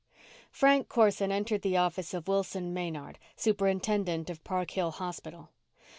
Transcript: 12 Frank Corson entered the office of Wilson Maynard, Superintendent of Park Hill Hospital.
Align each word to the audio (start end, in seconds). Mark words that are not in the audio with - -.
12 0.45 0.47
Frank 0.49 0.89
Corson 0.89 1.31
entered 1.31 1.61
the 1.61 1.77
office 1.77 2.11
of 2.15 2.27
Wilson 2.27 2.73
Maynard, 2.73 3.19
Superintendent 3.35 4.31
of 4.31 4.43
Park 4.43 4.71
Hill 4.71 4.89
Hospital. 4.89 5.51